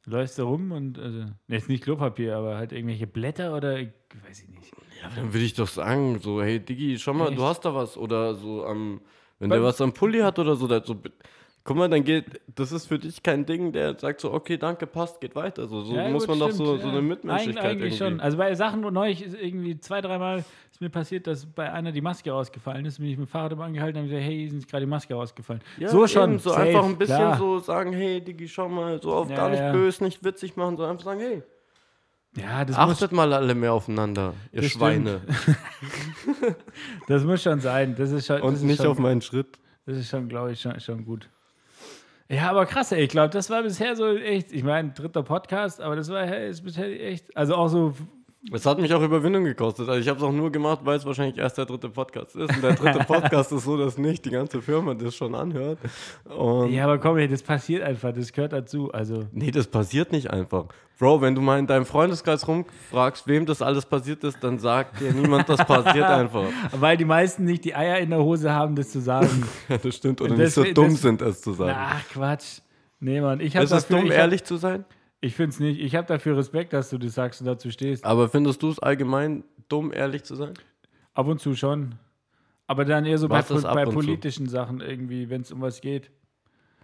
[0.05, 3.89] Du läufst da rum und also jetzt nicht Klopapier, aber halt irgendwelche Blätter oder ich
[4.27, 4.71] weiß ich nicht.
[5.01, 7.37] Ja, dann würde ich doch sagen, so, hey Digi, schau mal, Echt?
[7.37, 9.01] du hast da was oder so am,
[9.39, 10.95] wenn Beim- der was am Pulli hat oder so, so
[11.63, 14.88] Guck mal, dann geht, das ist für dich kein Ding, der sagt so, okay, danke,
[14.88, 15.67] passt, geht weiter.
[15.67, 18.13] So, so Ja, muss gut, man doch so, so eine Mitmenschlichkeit Eig eigentlich irgendwie.
[18.15, 18.19] schon.
[18.19, 21.91] Also bei Sachen, wo neulich ist irgendwie zwei, dreimal ist mir passiert, dass bei einer
[21.91, 24.45] die Maske rausgefallen ist, bin ich mit dem Fahrrad immer angehalten und habe gesagt, hey,
[24.45, 25.62] ist gerade die Maske rausgefallen.
[25.78, 26.32] Ja, so schon.
[26.32, 27.38] eben, so safe, einfach ein bisschen klar.
[27.38, 30.93] so sagen, hey, Digi, schau mal, so auf gar nicht böse, nicht witzig machen, sondern
[30.93, 31.43] einfach sagen, hey,
[32.38, 35.21] Ja, das muss, achtet mal alle mehr aufeinander, ihr Schweine.
[37.08, 37.95] das muss schon sein.
[37.95, 39.60] Das ist schon, Und nicht schon, auf meinen Schritt.
[39.86, 41.30] Das ist schon, glaube ich, schon, schon gut.
[42.31, 43.03] Ja, aber krass, ey.
[43.03, 46.61] Ich glaube, das war bisher so echt, ich meine, dritter Podcast, aber das war ist
[46.63, 47.93] bisher echt, also auch so,
[48.51, 49.88] Es hat mich auch Überwindung gekostet.
[49.88, 52.49] Also ich habe es auch nur gemacht, weil es wahrscheinlich erst der dritte Podcast ist.
[52.56, 55.77] Und der dritte Podcast ist so, dass nicht die ganze Firma das schon anhört.
[56.25, 58.91] Und ja, aber komm, ey, das passiert einfach, das gehört dazu.
[58.91, 60.65] Also, nee, das passiert nicht einfach.
[60.97, 64.99] Bro, wenn du mal in deinem Freundeskreis rumfragst, wem das alles passiert ist, dann sagt
[65.01, 66.45] dir niemand, das passiert einfach.
[66.80, 69.30] weil die meisten nicht die Eier in der Hose haben, das zu sagen.
[69.69, 70.19] Ja, das stimmt.
[70.19, 71.75] Oder Und nicht so dumm das- sind, es zu sagen.
[71.77, 72.60] Ach, Quatsch.
[72.99, 74.84] Nee, Mann, ich habe ist es dafür, dumm, ich hab, ehrlich zu sein?
[75.21, 75.79] Ich finde es nicht.
[75.79, 78.03] Ich habe dafür Respekt, dass du das sagst und dazu stehst.
[78.03, 80.55] Aber findest du es allgemein dumm, ehrlich zu sein?
[81.13, 81.95] Ab und zu schon.
[82.65, 83.99] Aber dann eher so bei, Was ab bei und zu?
[83.99, 86.10] politischen Sachen irgendwie, wenn es um was geht.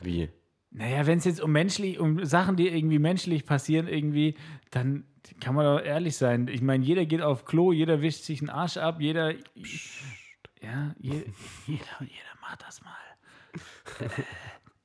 [0.02, 0.30] Wie?
[0.70, 4.36] Naja, wenn es jetzt um menschlich, um Sachen, die irgendwie menschlich passieren, irgendwie,
[4.70, 5.06] dann
[5.40, 6.48] kann man doch ehrlich sein.
[6.50, 9.32] Ich meine, jeder geht auf Klo, jeder wischt sich einen Arsch ab, jeder.
[10.62, 11.24] Ja, je,
[11.66, 12.94] jeder, jeder macht das mal.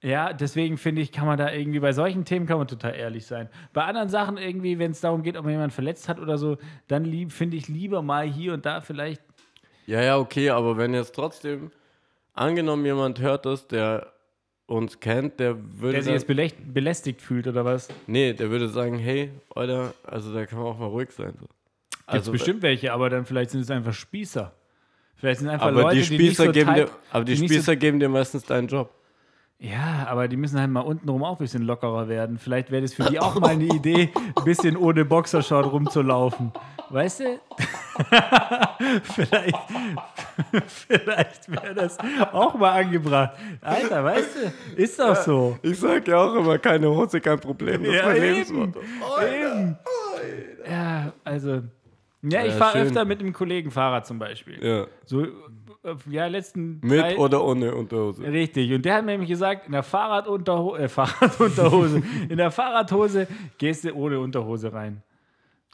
[0.03, 3.25] Ja, deswegen finde ich, kann man da irgendwie, bei solchen Themen kann man total ehrlich
[3.25, 3.49] sein.
[3.73, 6.59] Bei anderen Sachen irgendwie, wenn es darum geht, ob man jemanden verletzt hat oder so,
[6.89, 9.23] dann finde ich lieber mal hier und da vielleicht.
[9.87, 11.71] Ja, ja, okay, aber wenn jetzt trotzdem,
[12.35, 14.13] angenommen jemand hört das, der
[14.67, 15.93] uns kennt, der würde.
[15.95, 17.89] Der sich jetzt belä- belästigt fühlt oder was?
[18.09, 21.35] nee, der würde sagen, hey, Alter, also da kann man auch mal ruhig sein.
[21.39, 21.47] So.
[21.47, 21.51] Gibt
[22.07, 24.53] Also, bestimmt welche, aber dann vielleicht sind es einfach Spießer.
[25.15, 27.41] Vielleicht sind einfach aber Leute, die die nicht Spießer so geben dir, aber die die
[27.43, 28.93] nicht so- Spießer geben dir meistens deinen Job.
[29.65, 32.37] Ja, aber die müssen halt mal untenrum auch ein bisschen lockerer werden.
[32.37, 36.53] Vielleicht wäre das für die auch mal eine Idee, ein bisschen ohne Boxershort rumzulaufen.
[36.91, 37.39] Weißt du?
[39.05, 39.57] vielleicht
[40.67, 41.97] vielleicht wäre das
[42.33, 43.37] auch mal angebracht.
[43.61, 44.83] Alter, weißt du?
[44.83, 45.59] Ist doch so.
[45.63, 47.85] Ich sag ja auch immer, keine Hose, kein Problem.
[47.85, 48.25] Das ist Ja, mein eben.
[48.35, 48.81] Lebensmotto.
[48.81, 49.79] Eben.
[50.69, 51.63] Ja, also.
[52.25, 54.65] Ja, ich Ja, fahre öfter mit einem Kollegen Fahrrad zum Beispiel.
[54.65, 54.87] Ja.
[55.05, 55.27] So,
[56.11, 58.23] ja, letzten Mit drei- oder ohne Unterhose.
[58.23, 58.73] Richtig.
[58.73, 63.27] Und der hat mir nämlich gesagt, in der Fahrradunterhose, äh, Fahrradunterhose, in der Fahrradhose
[63.59, 65.03] gehst du ohne Unterhose rein.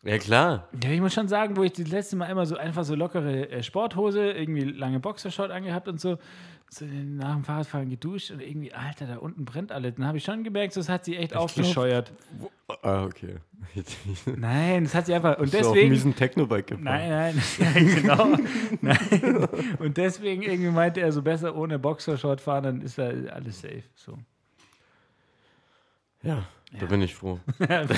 [0.04, 0.68] Ja, klar.
[0.82, 3.50] Ja, ich muss schon sagen, wo ich das letzte Mal immer so einfach so lockere
[3.50, 6.18] äh, Sporthose, irgendwie lange Boxershort angehabt und so,
[6.70, 9.94] so nach dem Fahrradfahren geduscht und irgendwie, Alter, da unten brennt alles.
[9.96, 12.12] Dann habe ich schon gemerkt, so, das hat sie echt aufgescheuert.
[12.82, 13.36] Ah, okay.
[14.36, 15.36] Nein, das hat sie einfach.
[15.38, 15.90] Und Bist du auf deswegen.
[15.90, 16.84] miesen Technobike gefahren.
[16.84, 18.36] Nein, nein, genau.
[18.80, 19.48] nein.
[19.78, 23.82] Und deswegen irgendwie meinte er so besser ohne Boxershort fahren, dann ist da alles safe.
[23.96, 24.16] So.
[26.22, 26.44] Ja,
[26.78, 27.38] da bin ich froh.
[27.58, 27.94] Ja, Da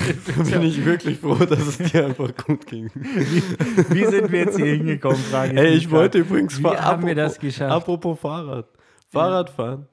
[0.58, 2.90] bin ich wirklich froh, dass es dir einfach gut ging.
[2.94, 6.28] Wie sind wir jetzt hier hingekommen, frage Ey, mich ich wollte grad.
[6.30, 7.72] übrigens Wie haben wir apropos- das geschafft?
[7.72, 8.68] Apropos Fahrrad.
[9.08, 9.86] Fahrradfahren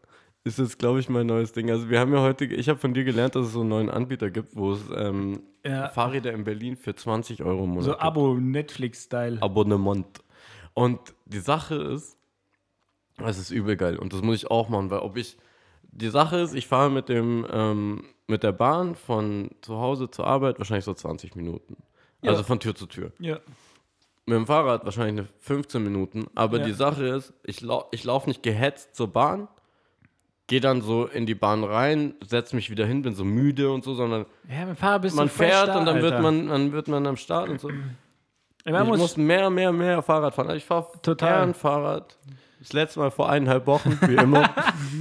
[0.43, 1.69] ist jetzt, glaube ich, mein neues Ding.
[1.71, 3.89] Also wir haben ja heute, ich habe von dir gelernt, dass es so einen neuen
[3.89, 5.89] Anbieter gibt, wo es ähm, Ja.
[5.89, 8.01] Fahrräder in Berlin für 20 Euro im Monat So gibt.
[8.03, 9.41] Abo, Netflix-Style.
[9.41, 10.05] Abonnement.
[10.73, 12.15] Und die Sache ist,
[13.25, 15.35] es ist übel geil und das muss ich auch machen, weil ob ich,
[15.91, 20.27] die Sache ist, ich fahre mit dem, ähm, mit der Bahn von zu Hause zur
[20.27, 21.77] Arbeit wahrscheinlich so 20 Minuten.
[22.21, 22.31] Ja.
[22.31, 23.11] Also von Tür zu Tür.
[23.19, 23.39] Ja.
[24.25, 26.65] Mit dem Fahrrad wahrscheinlich eine 15 Minuten, aber Ja.
[26.65, 29.47] die Sache ist, ich, lau ich laufe nicht gehetzt zur Bahn,
[30.47, 33.83] gehe dann so in die Bahn rein, setze mich wieder hin, bin so müde und
[33.85, 36.71] so, sondern Ja, mit dem Fahrrad bist man fährt da, und dann wird man, dann
[36.73, 37.69] wird man am Start und so.
[38.65, 40.47] Man ich muss, muss mehr, mehr, mehr Fahrrad fahren.
[40.47, 41.39] Also ich fahre Total.
[41.45, 42.17] gern Fahrrad.
[42.59, 44.49] Das letzte Mal vor eineinhalb Wochen, wie immer.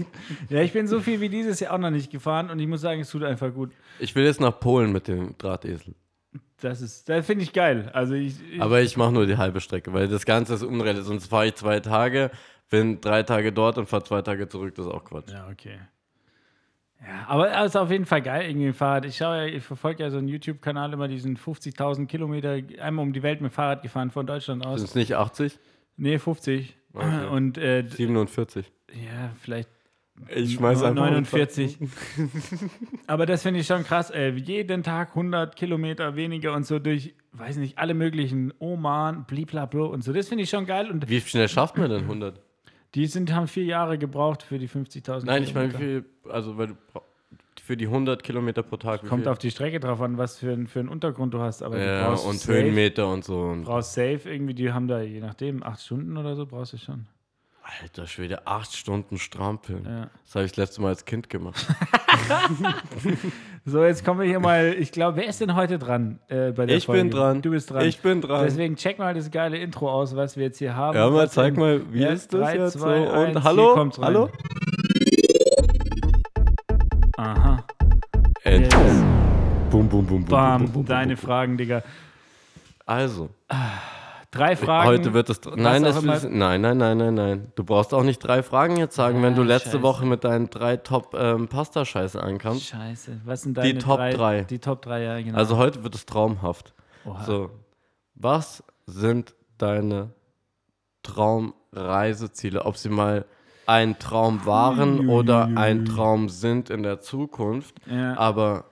[0.50, 2.82] ja, ich bin so viel wie dieses Jahr auch noch nicht gefahren und ich muss
[2.82, 3.72] sagen, es tut einfach gut.
[3.98, 5.94] Ich will jetzt nach Polen mit dem Drahtesel.
[6.60, 7.90] Das ist, das finde ich geil.
[7.92, 11.08] Also ich, ich Aber ich mache nur die halbe Strecke, weil das Ganze ist unrealistisch.
[11.08, 12.30] Sonst fahre ich zwei Tage,
[12.70, 14.74] bin drei Tage dort und fahre zwei Tage zurück.
[14.74, 15.30] Das ist auch Quatsch.
[15.32, 15.78] Ja, okay.
[17.00, 19.04] Ja, aber es ist auf jeden Fall geil, irgendwie ein Fahrrad.
[19.04, 23.12] Ich schaue ja, ich verfolge ja so einen YouTube-Kanal immer diesen 50.000 Kilometer einmal um
[23.12, 24.80] die Welt mit Fahrrad gefahren von Deutschland aus.
[24.80, 25.58] Sind es nicht 80?
[25.98, 26.74] Nee, 50.
[26.96, 27.26] Okay.
[27.30, 28.72] Und äh, 47.
[28.92, 29.68] ja, vielleicht
[30.34, 31.78] Ich schmeiß einfach 49.
[33.06, 34.10] Aber das finde ich schon krass.
[34.10, 34.30] Ey.
[34.36, 40.02] Jeden Tag 100 Kilometer weniger und so durch, weiß nicht, alle möglichen Oman, bliblablo und
[40.02, 40.12] so.
[40.12, 40.90] Das finde ich schon geil.
[40.90, 42.40] Und Wie schnell schafft man denn 100?
[42.94, 46.56] die sind, haben vier Jahre gebraucht für die 50.000 Nein, ich meine, wie viel, also
[46.56, 46.76] weil du
[47.60, 49.06] für die 100 Kilometer pro Tag.
[49.06, 49.32] Kommt viel?
[49.32, 51.62] auf die Strecke drauf an, was für, ein- für einen Untergrund du hast.
[51.62, 53.40] Aber du ja, brauchst und safe, Höhenmeter und so.
[53.40, 56.78] Und brauchst safe irgendwie, die haben da je nachdem acht Stunden oder so, brauchst du
[56.78, 57.06] schon.
[57.82, 59.84] Alter Schwede, acht Stunden strampeln.
[59.84, 60.10] Ja.
[60.24, 61.66] Das habe ich das letzte Mal als Kind gemacht.
[63.68, 64.76] So, jetzt kommen wir hier mal.
[64.78, 67.02] Ich glaube, wer ist denn heute dran äh, bei der Ich Folge?
[67.02, 67.42] bin dran.
[67.42, 67.84] Du bist dran.
[67.84, 68.44] Ich bin dran.
[68.44, 70.96] Deswegen check mal das geile Intro aus, was wir jetzt hier haben.
[70.96, 73.10] ja, mal zeig mal, wie Ja, ist das drei, jetzt zwei, so?
[73.10, 73.90] eins, Und hier hallo?
[74.00, 74.30] Hallo?
[79.96, 81.16] Bum, bum, bum, Bam, bum, deine.
[81.16, 81.82] Fragen, Digga.
[82.84, 83.30] Also,
[84.30, 84.88] Drei Fragen.
[84.88, 85.40] heute wird es.
[85.56, 87.52] Nein, es ist, nein, nein, nein, nein, nein.
[87.54, 89.82] Du brauchst auch nicht drei Fragen jetzt sagen, wenn du letzte scheiße.
[89.82, 92.66] Woche mit deinen drei Top-Pasta-Scheiße ankamst.
[92.66, 93.22] Scheiße.
[93.24, 94.12] Was sind deine Top drei?
[94.12, 94.42] drei.
[94.42, 95.38] Die Top 3, ja, genau.
[95.38, 96.74] Also heute wird es traumhaft.
[97.06, 97.24] Oha.
[97.24, 97.50] So,
[98.14, 100.10] was sind deine
[101.02, 102.66] Traumreiseziele?
[102.66, 103.24] Ob sie mal
[103.64, 107.76] ein Traum waren oder ein Traum sind in der Zukunft.
[107.86, 108.18] Ja.
[108.18, 108.66] Aber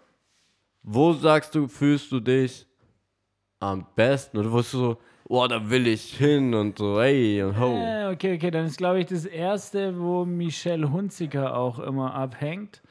[0.84, 2.66] wo sagst du, fühlst du dich
[3.58, 4.38] am besten?
[4.38, 7.76] Oder wo bist du so, oh, da will ich hin und so, hey und ho.
[7.76, 12.82] Äh, okay, okay, dann ist, glaube ich, das erste, wo Michelle Hunziker auch immer abhängt,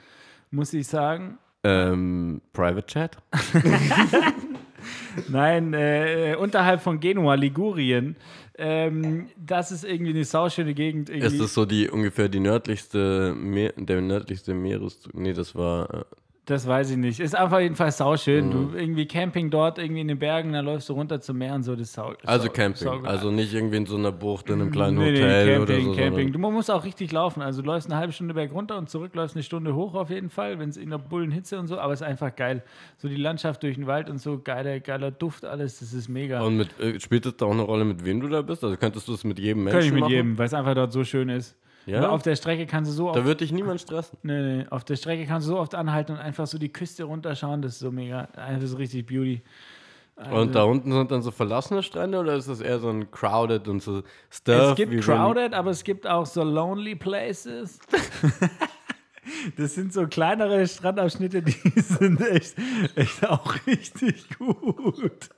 [0.51, 1.37] muss ich sagen.
[1.63, 3.17] Ähm, Private Chat?
[5.29, 8.17] Nein, äh, unterhalb von Genua, Ligurien.
[8.57, 11.09] Ähm, das ist irgendwie eine sauschöne Gegend.
[11.09, 11.27] Irgendwie.
[11.27, 15.13] Ist das so die ungefähr die nördlichste, Meer, der nördlichste Meereszug?
[15.13, 16.05] Nee, das war.
[16.45, 17.21] Das weiß ich nicht.
[17.21, 18.47] Ist einfach jedenfalls sauschön.
[18.47, 18.51] Mhm.
[18.51, 21.63] Du irgendwie Camping dort, irgendwie in den Bergen, dann läufst du runter zum Meer und
[21.63, 21.71] so.
[21.73, 22.83] Das ist sau, also sau, Camping.
[22.83, 23.09] saugeil.
[23.09, 25.81] also nicht irgendwie in so einer Bucht, in einem kleinen Nee, nee, Hotel Camping, oder
[25.95, 26.01] so.
[26.01, 26.31] Camping.
[26.33, 27.41] Du musst auch richtig laufen.
[27.41, 30.09] Also du läufst eine halbe Stunde berg runter und zurück läufst eine Stunde hoch auf
[30.09, 32.61] jeden Fall, wenn es in der Bullenhitze und so, aber es ist einfach geil.
[32.97, 36.41] So die Landschaft durch den Wald und so, geiler, geiler Duft, alles, das ist mega.
[36.41, 38.65] Und mit, äh, spielt es da auch eine Rolle, mit wem du da bist?
[38.65, 40.11] Also könntest du es mit jedem Menschen Kann ich mit machen?
[40.11, 41.55] jedem, weil es einfach dort so schön ist.
[41.85, 42.09] Ja?
[42.09, 44.17] Auf der Strecke kannst du so Da oft, wird dich niemand stressen.
[44.23, 47.03] nee, nee, auf der Strecke kannst du so oft anhalten und einfach so die Küste
[47.03, 47.61] runterschauen.
[47.61, 49.41] Das ist so mega, einfach so richtig Beauty.
[50.15, 53.09] Also, Und da unten sind dann so verlassene Strände oder ist das eher so ein
[53.11, 54.71] crowded und so stuff?
[54.71, 57.79] es gibt crowded, aber es gibt auch so lonely places.
[59.55, 62.55] Das sind so kleinere Strandabschnitte, die sind echt,
[62.95, 65.29] echt auch richtig gut.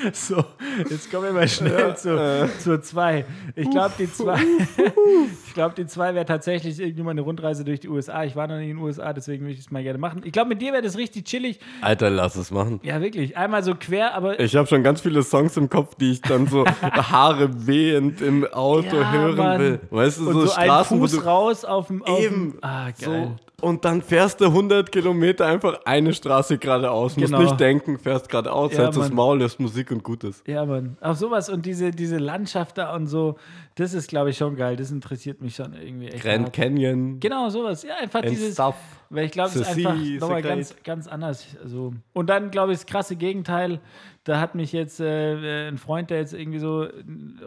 [0.12, 0.44] So,
[0.88, 3.24] jetzt kommen wir mal schnell zu, zur 2.
[3.56, 4.38] Ich glaube, die 2
[5.46, 8.24] ich glaube, die 2 wäre tatsächlich irgendwie mal eine Rundreise durch die USA.
[8.24, 10.22] Ich war noch nicht in den USA, deswegen würde ich es mal gerne machen.
[10.24, 11.60] Ich glaube, mit dir wäre das richtig chillig.
[11.80, 12.80] Alter, lass es machen.
[12.82, 13.36] Ja, wirklich.
[13.36, 16.46] Einmal so quer, aber Ich habe schon ganz viele Songs im Kopf, die ich dann
[16.46, 19.60] so Haare wehend im Auto Ja, hören Mann.
[19.60, 19.80] will.
[19.90, 22.86] Weißt du, und so, so, ein Straßen, wo Fuß du raus auf dem eben ah,
[22.86, 23.36] geil.
[23.36, 27.16] so und dann fährst du 100 Kilometer einfach eine Straße geradeaus.
[27.16, 27.42] Musst Genau.
[27.42, 29.10] nicht denken, fährst geradeaus, Ja, hältst das.
[29.10, 30.46] Maul, lässt Musik und gut ist.
[30.48, 30.96] Ja, Mann.
[31.00, 33.36] Auch sowas und diese, diese Landschaft da und so,
[33.76, 34.76] das ist, glaube ich, schon geil.
[34.76, 36.22] Das interessiert mich schon irgendwie echt.
[36.22, 36.52] Grand hart.
[36.54, 37.82] Canyon Genau, sowas.
[37.82, 38.74] Ja, einfach and dieses, stuff.
[39.08, 41.46] weil ich glaube, es ist einfach nochmal ganz, ganz anders.
[41.62, 41.92] Also.
[42.12, 43.80] Und dann, glaube ich, das krasse Gegenteil,
[44.24, 46.86] da hat mich jetzt äh, ein Freund, der jetzt irgendwie so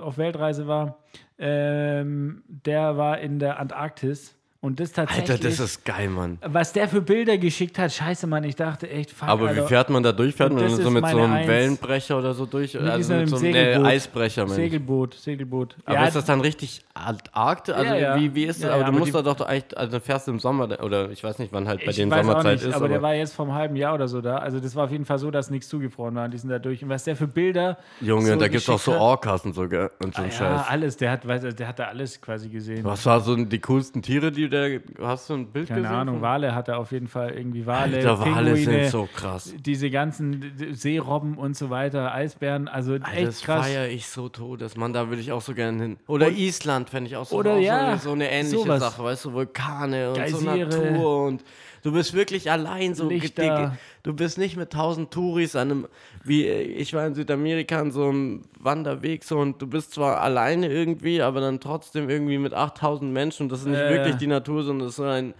[0.02, 0.98] auf Weltreise war,
[1.38, 4.36] ähm, der war in der Antarktis.
[4.64, 6.38] Und das tatsächlich, Alter, das ist geil, Mann.
[6.42, 9.62] was der für Bilder geschickt hat, scheiße, Mann, ich dachte echt, fuck, Aber Alter.
[9.66, 10.34] wie fährt man da durch?
[10.36, 11.48] Fährt man so mit so einem Eins.
[11.50, 12.80] Wellenbrecher oder so durch?
[12.80, 13.86] Also mit im so einem Segelboot.
[13.86, 14.56] Eisbrecher, meine ich.
[14.72, 15.76] Segelboot, Segelboot.
[15.84, 17.74] Aber Ja, ist das dann richtig Antarktis?
[17.74, 18.16] Also Ja, ja.
[18.22, 18.70] Wie, wie ist das?
[18.70, 21.10] Ja, aber ja, du aber musst da doch eigentlich, also fährst du im Sommer oder
[21.12, 22.74] ich weiß nicht, wann halt bei ich den weiß auch Sommerzeit nicht, ist.
[22.74, 24.38] aber der war jetzt vor einem halben Jahr oder so da.
[24.38, 26.30] Also das war auf jeden Fall so, dass nichts zugefroren war.
[26.30, 26.82] Die sind da durch.
[26.82, 27.78] Und was der für Bilder.
[28.00, 29.92] Junge, so da gibt es auch so Orcas und so, gell?
[30.02, 30.68] Und so ein Ja, Scheiß.
[30.70, 30.96] alles.
[30.96, 32.86] Der hat, der hat da alles quasi gesehen.
[32.86, 34.82] Was war so die coolsten Tiere, die der.
[35.02, 35.96] Hast du ein Bild Keine gesehen?
[35.96, 39.10] Ahnung, von- Wale hat er auf jeden Fall irgendwie Wale, Alter, Wale Pinguine, sind so
[39.14, 39.54] krass.
[39.60, 43.66] diese ganzen Seerobben und so weiter, Eisbären, also Alter, echt das krass.
[43.68, 44.78] feiere ich so todes.
[44.78, 45.98] Mann, da würde ich auch so gerne hin.
[46.08, 48.80] Oder Island fände ich auch so, Oder auch ja, so, so eine ähnliche sowas.
[48.82, 50.68] Sache, weißt du, Vulkane und so Geysire.
[50.70, 51.44] Natur und
[51.82, 53.76] du bist wirklich allein so Lichter.
[54.04, 55.88] Du bist nicht mit tausend Touris an einem,
[56.26, 60.20] wie äh, ich war in Südamerika an so einem Wanderweg so und du bist zwar
[60.20, 64.16] alleine irgendwie, aber dann trotzdem irgendwie mit 8000 Menschen und das ist nicht Ja, wirklich
[64.18, 65.34] die Natur, sondern das ist eine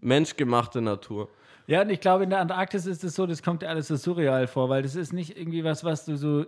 [0.00, 1.28] menschgemachte Natur.
[1.66, 3.96] Ja, und ich glaube, in der Antarktis ist es so, das kommt dir alles so
[3.96, 6.44] surreal vor, weil das ist nicht irgendwie was, was du so,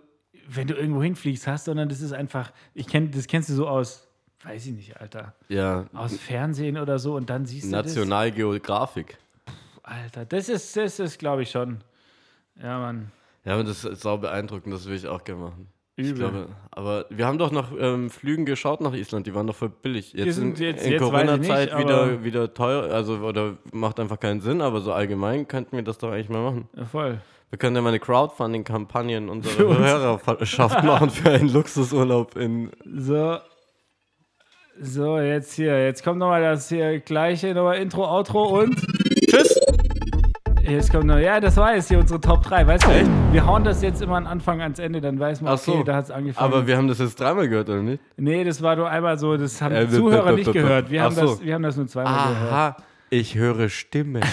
[0.48, 3.66] wenn du irgendwo hinfliegst hast, sondern das ist einfach, ich kenn, das kennst du so
[3.66, 4.06] aus,
[4.44, 9.16] weiß ich nicht, Alter, Ja, aus Fernsehen oder so und dann siehst du Nationalgeografik.
[9.82, 11.82] Alter, das ist, das ist, glaube ich, schon.
[12.60, 13.10] Ja, Mann.
[13.44, 15.68] Ja, aber das ist sau beeindruckend, das will ich auch gerne machen.
[15.98, 16.18] Ich Übel.
[16.18, 19.70] glaube, aber wir haben doch nach ähm, Flügen geschaut nach Island, die waren doch voll
[19.70, 20.12] billig.
[20.12, 24.40] Jetzt sind in, jetzt- in ich Corona-Zeit wieder, wieder teuer, also oder macht einfach keinen
[24.42, 26.68] Sinn, aber so allgemein könnten wir das doch eigentlich mal machen.
[26.76, 27.18] Ja, voll.
[27.48, 29.78] Wir können ja mal eine Crowdfunding-Kampagne in unserer uns.
[29.78, 32.70] Hörerschaft machen für einen Luxusurlaub in.
[32.84, 33.38] So.
[34.78, 35.82] So, jetzt hier.
[35.86, 38.76] Jetzt kommt nochmal das hier gleiche, nochmal Intro, Outro und.
[40.68, 42.66] Jetzt kommt noch, ja, das war jetzt hier unsere Top 3.
[42.66, 45.58] Weißt du, wir hauen das jetzt immer am Anfang ans Ende, dann weiß man, Ach
[45.58, 45.74] so.
[45.74, 46.52] okay, da hat es angefangen.
[46.52, 48.02] Aber wir haben das jetzt dreimal gehört, oder nicht?
[48.16, 50.90] nee, das war nur einmal so, das haben Äh, die Zuhörer nicht gehört.
[50.90, 51.20] Wir Ach haben, so.
[51.26, 52.52] das, wir haben das nur zweimal gehört.
[52.52, 52.76] Aha,
[53.10, 54.20] ich höre Stimme.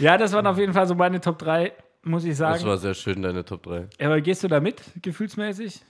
[0.00, 2.64] Ja, das waren auf jeden Fall so meine Top 3, muss ich Das sagen.
[2.66, 3.86] war sehr schön, deine Top 3.
[4.02, 5.80] Aber gehst du da mit, gefühlsmäßig?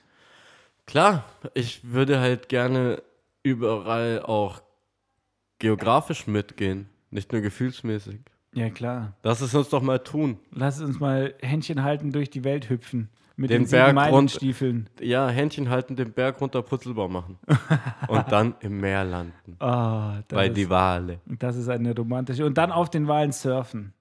[0.87, 1.25] Klar,
[1.55, 3.03] ich würde halt gerne
[3.43, 4.63] überall auch
[5.59, 8.21] geografisch mitgehen, nicht nur gefühlsmäßig.
[8.55, 9.15] Ja, klar.
[9.23, 10.39] Lass es uns doch mal tun.
[10.51, 13.09] Lass uns mal Händchen halten durch die Welt hüpfen.
[13.35, 14.91] Mit Den den, Berg Meilenstiefeln.
[15.01, 17.39] Ja, Händchen halten, den Berg runter Putzelbaum machen.
[18.09, 19.57] Und dann im Meer landen.
[19.59, 21.21] Oh, Bei die ist, Wale.
[21.25, 22.45] das ist eine romantische.
[22.45, 23.95] Und dann auf den Wahlen surfen.